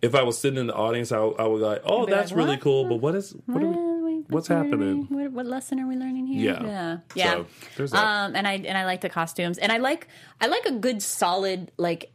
[0.02, 2.56] if I was sitting in the audience, I, I would like, oh, that's like, really
[2.56, 2.84] cool.
[2.86, 5.06] But what is what, are we, What are we- what's happening?
[5.08, 6.52] What, what lesson are we learning here?
[6.52, 6.98] Yeah.
[7.14, 7.44] yeah,
[7.78, 7.86] yeah.
[7.86, 10.08] So, um, and I and I like the costumes, and I like
[10.40, 12.12] I like a good solid like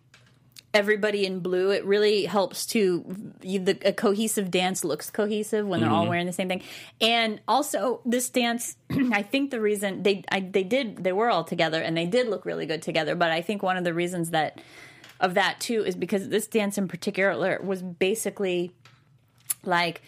[0.74, 1.72] everybody in blue.
[1.72, 3.06] It really helps to
[3.42, 5.96] you, the a cohesive dance looks cohesive when they're Mm-hmm.
[5.98, 6.64] all wearing the same thing,
[7.02, 8.76] and also this dance.
[8.90, 12.28] I think the reason they I, they did they were all together and they did
[12.28, 14.60] look really good together, but I think one of the reasons that
[15.20, 18.72] of that too is because this dance in particular was basically
[19.64, 20.02] like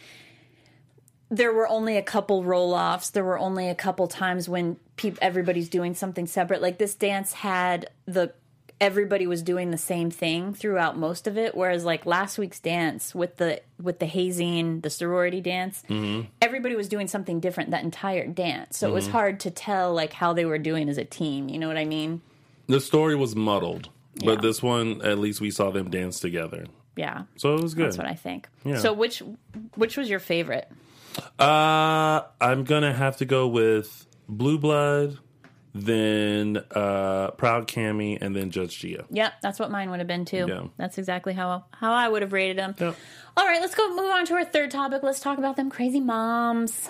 [1.29, 3.09] there were only a couple roll offs.
[3.09, 6.61] There were only a couple times when peop- everybody's doing something separate.
[6.61, 8.33] Like this dance had the
[8.79, 11.55] everybody was doing the same thing throughout most of it.
[11.55, 16.27] Whereas like last week's dance with the with the hazing, the sorority dance, mm-hmm.
[16.41, 18.77] everybody was doing something different that entire dance.
[18.77, 19.13] So it was mm-hmm.
[19.13, 21.49] hard to tell like how they were doing as a team.
[21.49, 22.21] You know what I mean?
[22.67, 23.89] The story was muddled,
[24.23, 24.41] but Yeah.
[24.41, 26.65] this one at least we saw them dance together.
[26.95, 27.23] Yeah.
[27.35, 27.85] So it was good.
[27.87, 28.47] That's what I think.
[28.65, 28.77] Yeah.
[28.77, 29.21] So which
[29.75, 30.67] which was your favorite?
[31.39, 35.17] Uh, I'm gonna have to go with Blue Blood,
[35.73, 39.05] then uh, Proud Cammy, and then Judge Gia.
[39.09, 40.45] Yep, that's what mine would have been too.
[40.47, 40.63] Yeah.
[40.77, 42.75] That's exactly how how I would have rated them.
[42.79, 42.95] Yep.
[43.35, 45.03] All right, let's go move on to our third topic.
[45.03, 46.89] Let's talk about them crazy moms.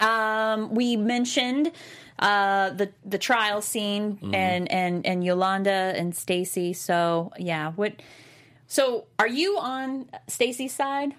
[0.00, 1.72] Um, we mentioned
[2.18, 4.34] uh, the the trial scene Mm-hmm.
[4.34, 6.72] and and and Yolanda and Stacy.
[6.72, 7.94] So yeah, what?
[8.66, 11.14] So are you on Stacy's side?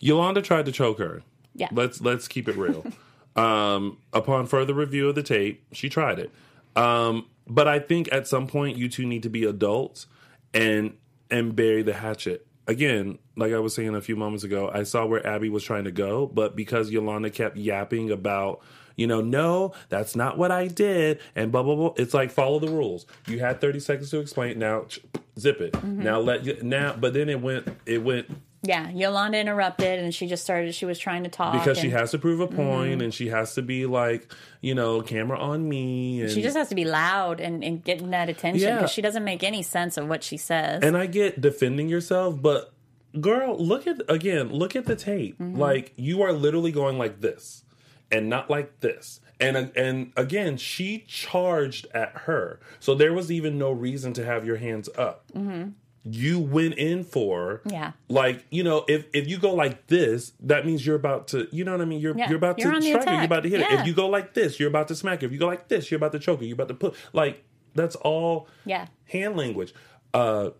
[0.00, 1.22] Yolanda tried to choke her.
[1.54, 1.68] Yeah.
[1.72, 2.84] Let's let's keep it real.
[3.36, 6.30] um, upon further review of the tape, she tried it.
[6.76, 10.06] Um, but I think at some point you two need to be adults
[10.52, 10.96] and
[11.30, 12.46] and bury the hatchet.
[12.66, 15.84] Again, like I was saying a few moments ago, I saw where Abby was trying
[15.84, 18.60] to go, but because Yolanda kept yapping about,
[18.96, 21.92] you know, no, that's not what I did, and blah blah blah.
[21.96, 23.06] It's like follow the rules.
[23.26, 24.58] You had thirty seconds to explain.
[24.58, 24.86] Now,
[25.38, 25.82] zip it.
[25.84, 26.94] Now let you now.
[26.98, 27.68] But then it went.
[27.86, 28.26] It went
[28.62, 30.74] Yeah, Yolanda interrupted and she just started.
[30.74, 33.54] She was trying to talk because she has to prove a point and she has
[33.56, 37.40] to be like you know camera on me and She just has to be loud
[37.40, 38.76] and, and getting that attention Yeah.
[38.76, 40.82] because she doesn't make any sense of what she says.
[40.82, 42.72] and i get defending yourself but
[43.20, 45.58] girl look at again look at the tape Mm-hmm.
[45.60, 47.63] like you are literally going like this
[48.14, 49.20] and not like this.
[49.40, 52.60] And and again she charged at her.
[52.80, 55.24] So there was even no reason to have your hands up.
[56.06, 57.70] You went in for Mm-hmm.
[57.70, 57.92] Yeah.
[58.08, 61.64] like you know if if you go like this that means you're about to you
[61.64, 61.98] know what i mean?
[62.00, 63.14] You're Yeah, you're about you're to strike her.
[63.14, 63.80] You're about to hit her.
[63.80, 65.26] If you go like this you're about to smack her.
[65.26, 66.44] If you go like this you're about to choke her.
[66.46, 67.42] You're about to put like
[67.74, 68.86] that's all Yeah.
[69.06, 69.74] hand language.
[70.12, 70.50] Uh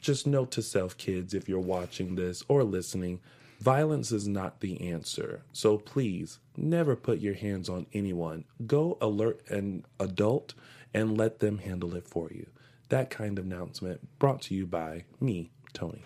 [0.00, 3.20] just note to self kids if you're watching this or listening
[3.64, 9.40] violence is not the answer so please never put your hands on anyone go alert
[9.48, 10.52] an adult
[10.92, 12.46] and let them handle it for you
[12.90, 16.04] that kind of announcement brought to you by me tony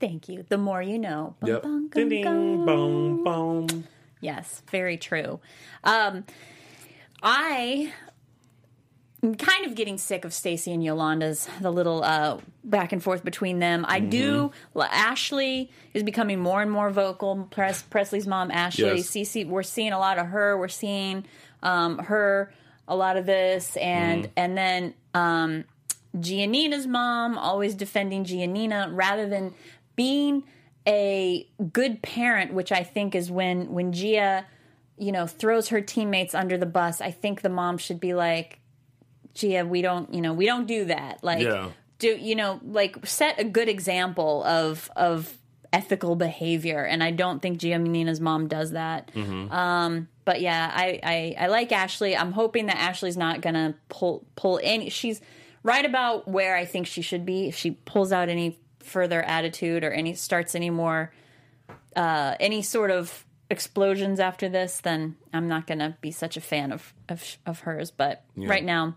[0.00, 0.44] Thank you.
[0.48, 1.34] The more you know.
[1.40, 2.66] Bum, yep bum, ding gum, ding gum.
[2.66, 3.84] boom boom
[4.20, 5.40] Yes, very true.
[5.84, 6.24] Um,
[7.22, 7.92] I
[9.22, 13.24] am kind of getting sick of Stacy and Yolanda's the little uh, back and forth
[13.24, 13.84] between them.
[13.88, 14.52] I do.
[14.74, 17.48] well, Ashley is becoming more and more vocal.
[17.50, 19.10] Pres- Presley's mom, Ashley, Yes.
[19.10, 19.46] Cece.
[19.46, 20.56] We're seeing a lot of her.
[20.58, 21.24] We're seeing
[21.62, 22.52] um, her
[22.86, 25.64] a lot of this, and and then um,
[26.16, 29.52] Giannina's mom always defending Giannina rather than
[29.96, 30.44] being
[30.86, 34.46] a good parent, which I think is when when Gia,
[34.96, 37.00] you know, throws her teammates under the bus.
[37.00, 38.57] I think the mom should be like,
[39.38, 41.22] Gia, we don't, you know, we don't do that.
[41.22, 41.70] Like, Yeah.
[41.98, 45.32] do you know, like set a good example of of
[45.72, 49.10] ethical behavior, and I don't think Gia Giannina's mom does that.
[49.16, 52.16] Um, but yeah, I, I I like Ashley.
[52.16, 54.88] I'm hoping that Ashley's not gonna pull pull any.
[54.90, 55.20] She's
[55.62, 57.48] right about where I think she should be.
[57.48, 61.12] If she pulls out any further attitude or any starts any more
[61.96, 66.72] uh, any sort of explosions after this, then I'm not gonna be such a fan
[66.72, 67.90] of of, of hers.
[67.90, 68.94] But right now,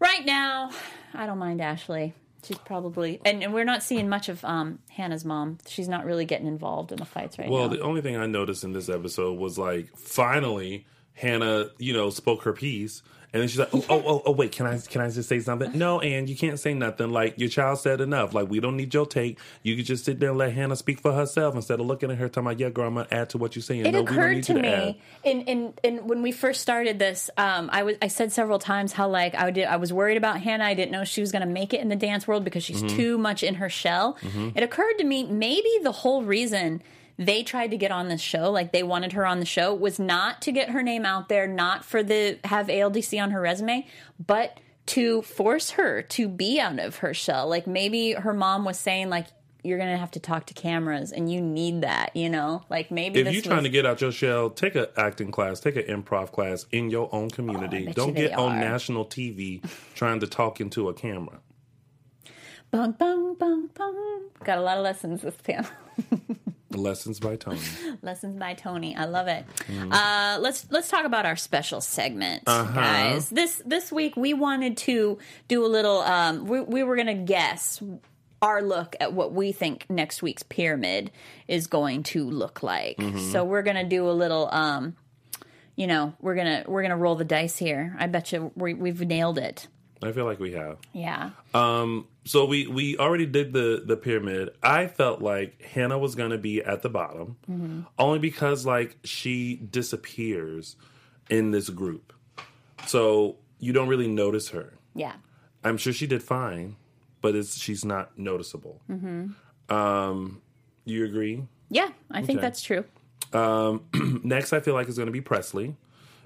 [0.00, 0.70] right now,
[1.12, 2.14] I don't mind Ashley.
[2.42, 5.58] She's probably and, and we're not seeing much of um, Hannah's mom.
[5.66, 7.68] She's not really getting involved in the fights right Well, now.
[7.68, 12.10] Well, the only thing I noticed in this episode was like finally Hannah, you know,
[12.10, 13.02] spoke her piece.
[13.34, 15.40] And then she's like, oh, oh, oh, oh, wait, can I can I just say
[15.40, 15.76] something?
[15.76, 17.10] No, and you can't say nothing.
[17.10, 18.32] Like your child said enough.
[18.32, 19.40] Like we don't need your take.
[19.64, 22.18] You could just sit there and let Hannah speak for herself instead of looking at
[22.18, 23.80] her talking about, yeah, girl, I'm gonna add to what you're saying.
[23.86, 26.60] it no, we don't occurred need to to me in, in in when we first
[26.60, 29.92] started this um i was i said several times how like i did i was
[29.92, 32.28] worried about hannah i didn't know she was going to make it in the dance
[32.28, 32.96] world because she's Mm-hmm.
[32.96, 34.16] too much in her shell
[34.54, 36.82] it occurred to me maybe the whole reason
[37.16, 39.98] they tried to get on this show like they wanted her on the show was
[39.98, 43.86] not to get her name out there not for the have aldc on her resume
[44.24, 48.78] but to force her to be out of her shell like maybe her mom was
[48.78, 49.26] saying like
[49.62, 53.20] you're gonna have to talk to cameras and you need that you know like maybe
[53.20, 56.32] If you're trying to get out your shell, take an acting class, take an improv
[56.32, 57.86] class in your own community.
[57.88, 58.60] Oh, Don't get on are.
[58.60, 59.62] national TV
[59.94, 61.38] trying to talk into a camera.
[62.70, 64.20] Bung, bung, bung, bung.
[64.44, 65.70] Got a lot of lessons this panel.
[66.74, 67.60] Lessons by Tony.
[68.02, 68.94] lessons by Tony.
[68.96, 69.44] I love it.
[69.68, 69.92] Mm-hmm.
[69.92, 72.72] Uh, let's let's talk about our special segment, Uh-huh.
[72.74, 73.28] guys.
[73.30, 75.98] This this week we wanted to do a little.
[76.00, 77.82] Um, we, we were gonna guess
[78.42, 81.10] our look at what we think next week's pyramid
[81.48, 82.98] is going to look like.
[82.98, 83.32] Mm-hmm.
[83.32, 84.48] So we're gonna do a little.
[84.52, 84.96] Um,
[85.76, 87.96] you know, we're gonna we're gonna roll the dice here.
[87.98, 89.66] I bet you we, we've nailed it.
[90.02, 90.78] I feel like we have.
[90.92, 91.30] Yeah.
[91.54, 94.50] Um, so we we already did the the pyramid.
[94.62, 97.80] I felt like Hannah was going to be at the bottom, Mm-hmm.
[97.98, 100.76] only because like she disappears
[101.30, 102.12] in this group,
[102.86, 104.74] so you don't really notice her.
[104.94, 105.14] Yeah.
[105.62, 106.76] I'm sure she did fine,
[107.22, 108.82] but it's she's not noticeable.
[108.90, 109.74] Mm-hmm.
[109.74, 110.42] Um,
[110.84, 111.44] you agree?
[111.70, 111.88] Yeah.
[112.10, 112.84] I think that's true.
[113.32, 113.84] Um,
[114.22, 115.74] next, I feel like is going to be Presley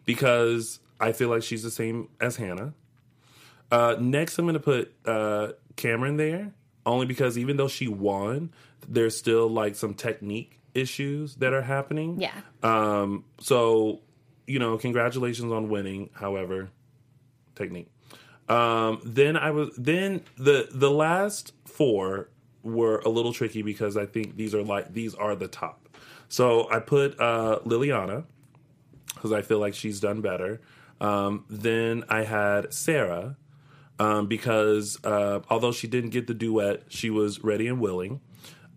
[0.05, 2.75] because I feel like she's the same as Hannah.
[3.71, 6.53] Uh, next, I'm going to put uh, Cameron there
[6.87, 8.51] only because even though she won,
[8.89, 12.21] there's still like some technique issues that are happening.
[12.21, 12.33] Yeah.
[12.63, 14.01] Um, so,
[14.47, 16.11] you know, congratulations on winning.
[16.15, 16.71] However,
[17.55, 17.91] technique.
[18.49, 22.31] Um, then I was then the the last four
[22.63, 25.89] were a little tricky because I think these are like these are the top.
[26.29, 28.25] So I put uh, Liliana
[29.15, 30.61] because I feel like she's done better.
[31.01, 33.37] Um, then I had Sarah
[33.99, 38.21] um, because uh, although she didn't get the duet, she was ready and willing.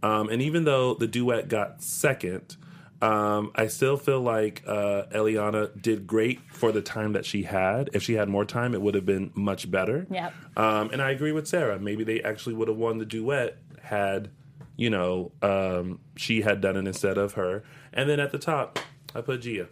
[0.03, 2.57] Um, and even though the duet got second,
[3.01, 7.89] um, I still feel like uh, Eliana did great for the time that she had.
[7.93, 10.07] If she had more time, it would have been much better.
[10.10, 10.34] Yep.
[10.57, 11.79] Um, and I agree with Sarah.
[11.79, 14.29] Maybe they actually would have won the duet had,
[14.75, 17.63] you know, um, she had done it instead of her.
[17.93, 18.79] And then at the top,
[19.15, 19.67] I put Gia.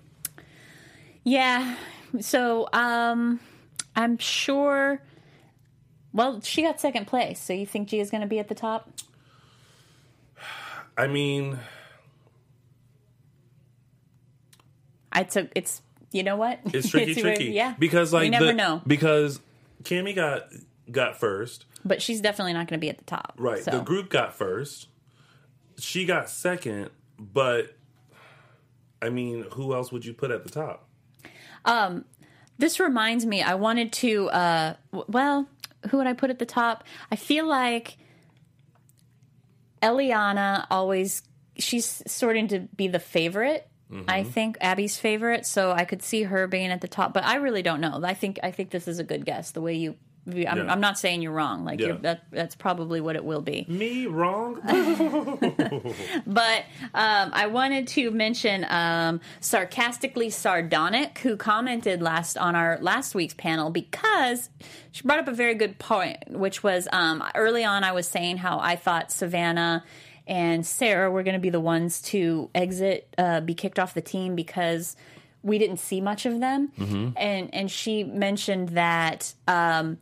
[1.24, 1.76] Yeah.
[2.20, 3.40] So um
[3.96, 5.02] I'm sure
[6.14, 8.90] well, she got second place, so you think Gia's gonna be at the top?
[10.98, 11.60] I mean,
[15.12, 16.60] I took it's you know what?
[16.66, 17.46] it's tricky, tricky.
[17.46, 17.76] yeah.
[17.78, 18.82] because like we never the- know.
[18.86, 19.40] Because
[19.84, 20.48] Cammy got
[20.92, 23.34] got first, But she's definitely not gonna be at the top.
[23.38, 23.64] right?
[23.64, 23.72] So.
[23.72, 24.88] The group got first.
[25.78, 27.76] She got second, but
[29.02, 30.88] I mean, who else would you put at the top?
[31.66, 32.06] Um,
[32.58, 35.48] this reminds me, I wanted to, uh, w- well,
[35.90, 36.84] who would I put at the top?
[37.12, 37.98] I feel like
[39.82, 41.24] Eliana always,
[41.58, 43.66] she's starting to be the favorite.
[44.08, 44.30] I mm-hmm.
[44.30, 47.64] think Abby's favorite, so I could see her being at the top, but I really
[47.64, 48.00] don't know.
[48.04, 49.50] I think I think this is a good guess.
[49.50, 49.96] The way you,
[50.28, 50.54] I'm, Yeah.
[50.72, 51.66] I'm not saying you're wrong.
[51.66, 51.88] Like Yeah.
[51.88, 53.66] you're, that, that's probably what it will be.
[53.68, 54.62] Me wrong?
[56.26, 63.16] But um, I wanted to mention um, sarcastically sardonic, who commented last on our last
[63.16, 64.50] week's panel because
[64.92, 68.38] she brought up a very good point, which was um, early on I was saying
[68.38, 69.84] how I thought Savannah
[70.28, 74.02] and Sarah were going to be the ones to exit, uh, be kicked off the
[74.02, 74.96] team because
[75.44, 76.72] we didn't see much of them,
[77.18, 79.34] and and she mentioned that.
[79.48, 79.98] Um,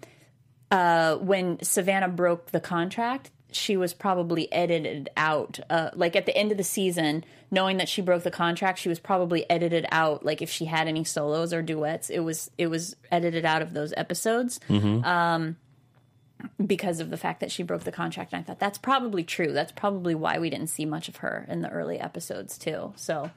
[0.70, 5.60] uh, when Savannah broke the contract, she was probably edited out.
[5.70, 8.90] Uh, like at the end of the season, knowing that she broke the contract, she
[8.90, 10.26] was probably edited out.
[10.26, 13.74] Like if she had any solos or duets, it was it was edited out of
[13.74, 14.60] those episodes.
[14.70, 15.56] Um,
[16.64, 19.54] because of the fact that she broke the contract, and I thought that's probably true.
[19.54, 22.94] That's probably why we didn't see much of her in the early episodes too.
[22.96, 23.32] So,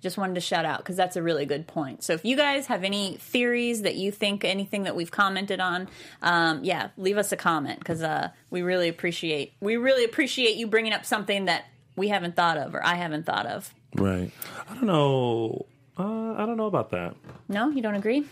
[0.00, 2.04] just wanted to shout out because that's a really good point.
[2.04, 5.88] So if you guys have any theories that you think anything that we've commented on,
[6.22, 10.66] um, yeah, leave us a comment because uh, we really appreciate we really appreciate you
[10.66, 11.64] bringing up something that
[11.96, 13.74] we haven't thought of or I haven't thought of.
[13.94, 14.30] right.
[14.68, 15.66] I don't know.
[15.98, 17.14] Uh, I don't know about that.
[17.48, 18.26] No, you don't agree?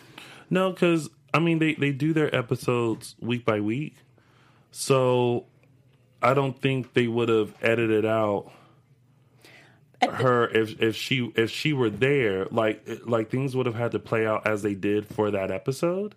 [0.50, 3.94] No, because I mean they they do their episodes week by week,
[4.70, 5.46] so
[6.22, 8.52] I don't think they would have edited out
[10.12, 12.46] her if if she if she were there.
[12.50, 16.14] Like like things would have had to play out as they did for that episode,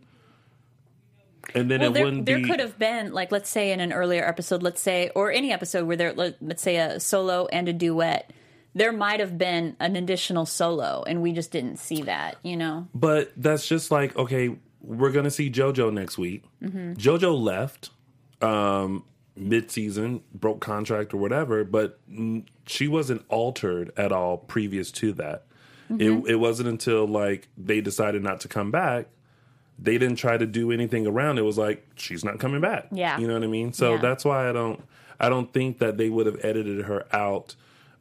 [1.54, 2.44] and then Well, it there, wouldn't there be.
[2.44, 5.86] could have been like let's say in an earlier episode, let's say or any episode
[5.88, 8.32] where there let, let's say a solo and a duet.
[8.76, 12.38] There might have been an additional solo, and we just didn't see that.
[12.44, 16.44] You know, But that's just like okay, we're gonna see JoJo next week.
[16.62, 17.90] JoJo left
[18.42, 19.04] um,
[19.38, 22.00] mid-season, broke contract or whatever, but
[22.66, 25.44] she wasn't altered at all previous to that.
[25.90, 29.08] It, it wasn't until like they decided not to come back.
[29.80, 31.38] They didn't try to do anything around.
[31.38, 32.88] It was like she's not coming back.
[32.92, 33.18] Yeah.
[33.18, 33.72] you know what I mean.
[33.72, 34.02] So Yeah.
[34.02, 34.84] that's why I don't.
[35.20, 37.56] I don't think that they would have edited her out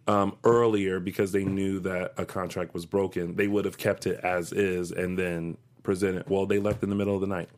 [0.08, 3.36] um, earlier because they knew that a contract was broken.
[3.36, 6.28] They would have kept it as is and then presented.
[6.28, 7.48] Well, they left in the middle of the night.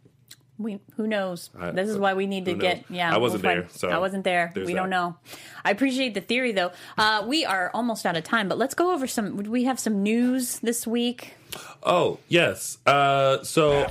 [0.58, 1.50] We who knows?
[1.58, 2.84] I- this is why we need to get.
[2.90, 4.52] Yeah, I wasn't we'll there, so I wasn't there.
[4.54, 5.16] We don't know.
[5.64, 6.72] I appreciate the theory though.
[6.96, 9.36] Uh, we are almost out of time, but let's go over some.
[9.36, 11.34] We have some news this week.
[11.82, 12.78] Oh yes.
[12.86, 13.86] Uh, so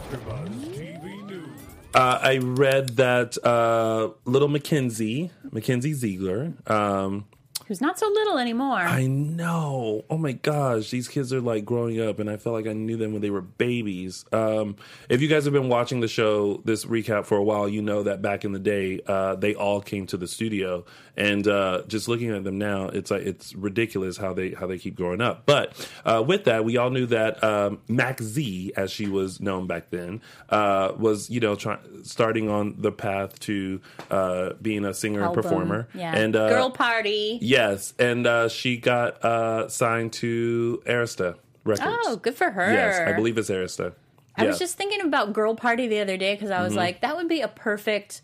[1.93, 6.53] uh, I read that uh, little Mackenzie, Mackenzie Ziegler.
[6.68, 7.26] Um,
[7.68, 8.78] Who's not so little anymore?
[8.78, 10.05] I know.
[10.09, 12.95] Oh my gosh, these kids are like growing up, and I felt like I knew
[12.95, 14.24] them when they were babies.
[14.32, 14.78] Um,
[15.09, 18.03] if you guys have been watching the show, this recap for a while, you know
[18.03, 20.86] that back in the day, uh, they all came to the studio,
[21.18, 24.78] and uh, just looking at them now, it's like it's ridiculous how they how they
[24.78, 25.45] keep growing up.
[25.45, 25.74] But
[26.05, 29.89] uh, with that, we all knew that um, Mac Z, as she was known back
[29.89, 35.24] then, uh, was you know try- starting on the path to uh, being a singer
[35.26, 36.15] and performer, Yeah.
[36.15, 37.39] and uh, Girl party.
[37.41, 41.97] yeah, Yes, and uh, she got uh, signed to Arista Records.
[42.05, 42.72] Oh, good for her.
[42.72, 43.93] Yes, I believe it's Arista.
[44.36, 46.78] I was just thinking about Girl Party the other day because I was Mm-hmm.
[46.78, 48.22] like, that would be a perfect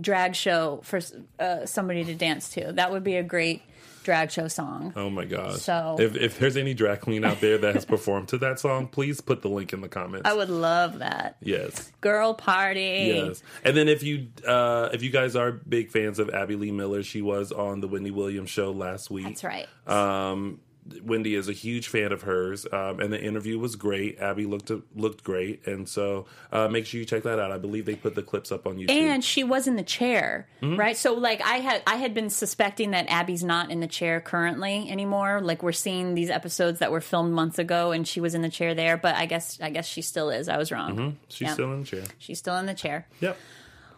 [0.00, 1.00] drag show for
[1.38, 2.72] uh, somebody to dance to.
[2.72, 3.60] That would be a great
[4.06, 4.92] drag show song.
[4.96, 5.56] Oh my gosh!
[5.58, 8.86] So- if if there's any drag queen out there that has performed to that song,
[8.86, 10.26] please put the link in the comments.
[10.28, 11.36] I would love that.
[11.42, 11.92] yes.
[12.00, 13.12] Girl Party.
[13.14, 16.70] Yes, and then if you uh, if you guys are big fans of Abby Lee
[16.70, 19.24] Miller, she was on the Wendy Williams show last week.
[19.26, 19.66] That's right.
[19.86, 20.60] Um,
[21.02, 24.18] Wendy is a huge fan of hers, um, and the interview was great.
[24.20, 27.50] Abby looked looked great, and so uh, make sure you check that out.
[27.52, 28.90] I believe they put the clips up on YouTube.
[28.90, 30.76] and she was in the chair Mm-hmm.
[30.80, 34.20] right so like i had i had been suspecting that abby's not in the chair
[34.22, 38.34] currently anymore like we're seeing these episodes that were filmed months ago and she was
[38.34, 41.18] in the chair there but i guess i guess she still is i was wrong
[41.28, 41.52] She's Yeah.
[41.52, 42.04] still in the chair.
[42.18, 43.36] she's still in the chair Yep.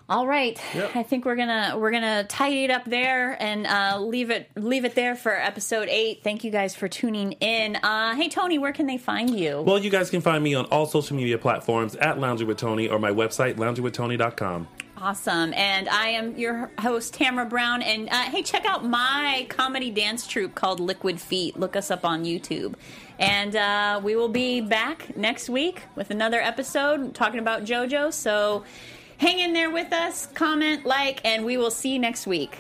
[0.09, 0.97] All right Yep.
[0.97, 4.85] i think we're gonna we're gonna tidy it up there and uh, leave it leave
[4.85, 8.73] it there for episode eight thank you guys for tuning in uh, hey tony where
[8.73, 11.95] can they find you Well, you guys can find me on all social media platforms
[11.97, 14.69] at Lounging with Tony or my website, loungingwithtony.com.
[15.01, 15.53] Awesome.
[15.55, 17.83] And I am your host, Tamara Brown.
[17.83, 21.57] And uh, hey, check out my comedy dance troupe called Liquid Feet.
[21.59, 22.75] Look us up on YouTube.
[23.19, 28.13] And uh, we will be back next week with another episode talking about JoJo.
[28.13, 28.65] So
[29.19, 32.59] hang in there with us, comment, like, and we will see you next week.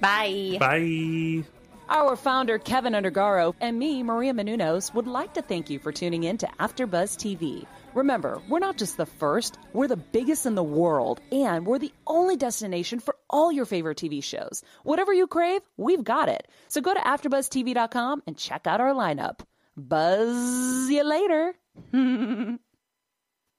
[0.00, 0.58] Bye.
[0.60, 1.44] Bye.
[1.88, 6.24] Our founder, Kevin Undergaro, and me, Maria Menounos, would like to thank you for tuning
[6.24, 7.66] in to AfterBuzz TV.
[7.94, 11.92] Remember, we're not just the first, we're the biggest in the world, and we're the
[12.06, 14.62] only destination for all your favorite TV shows.
[14.84, 16.48] Whatever you crave, we've got it.
[16.68, 19.40] So go to AfterBuzzTV.com and check out our lineup.
[19.76, 21.54] Buzz you later.